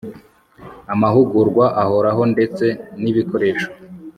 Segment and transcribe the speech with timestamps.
[0.93, 2.65] amahugurwa ahoraho ndetse
[3.01, 3.69] n ibikoresho